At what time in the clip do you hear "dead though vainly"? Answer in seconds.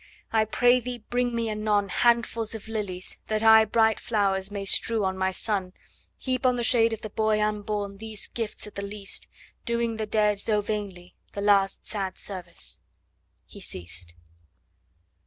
10.07-11.13